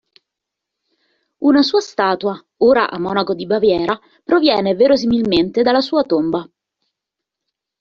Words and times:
Una 1.49 1.61
sua 1.61 1.79
statua, 1.79 2.33
ora 2.57 2.89
a 2.89 2.97
Monaco 2.97 3.35
di 3.35 3.45
Baviera, 3.45 3.99
proviene 4.23 4.73
verosimilmente 4.73 5.61
dalla 5.61 5.79
sua 5.81 6.01
tomba. 6.01 6.49